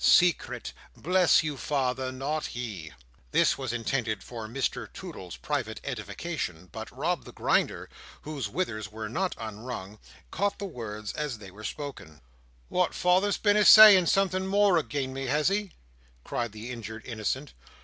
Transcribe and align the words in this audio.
"Secret! 0.03 0.73
Bless 0.97 1.43
you, 1.43 1.55
father, 1.57 2.11
not 2.11 2.47
he!" 2.57 2.91
This 3.29 3.55
was 3.55 3.71
intended 3.71 4.23
for 4.23 4.47
Mr 4.47 4.91
Toodle's 4.91 5.37
private 5.37 5.79
edification, 5.83 6.69
but 6.71 6.89
Rob 6.89 7.23
the 7.23 7.31
Grinder, 7.31 7.87
whose 8.23 8.49
withers 8.49 8.91
were 8.91 9.07
not 9.07 9.35
unwrung, 9.37 9.99
caught 10.31 10.57
the 10.57 10.65
words 10.65 11.13
as 11.13 11.37
they 11.37 11.51
were 11.51 11.63
spoken. 11.63 12.19
"What! 12.67 12.95
father's 12.95 13.37
been 13.37 13.57
a 13.57 13.63
saying 13.63 14.07
something 14.07 14.47
more 14.47 14.75
again 14.77 15.13
me, 15.13 15.27
has 15.27 15.49
he?" 15.49 15.73
cried 16.23 16.51
the 16.51 16.71
injured 16.71 17.03
innocent. 17.05 17.53